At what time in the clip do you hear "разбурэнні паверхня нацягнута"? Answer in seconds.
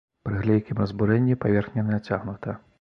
0.85-2.61